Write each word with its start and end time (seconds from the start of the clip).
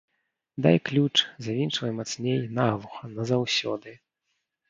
Дай 0.65 0.77
ключ, 0.87 1.13
завінчвай 1.47 1.91
мацней, 1.99 2.39
наглуха, 2.59 3.13
назаўсёды. 3.19 3.97